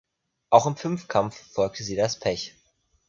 Auch 0.49 0.65
im 0.65 0.75
Fünfkampf 0.77 1.35
verfolgte 1.35 1.83
sie 1.83 1.95
das 1.95 2.17
Pech. 2.19 2.55